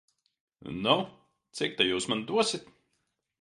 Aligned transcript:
Nu, 0.87 0.95
cik 1.59 1.77
ta 1.83 1.87
jūs 1.89 2.09
man 2.13 2.25
dosit? 2.33 2.73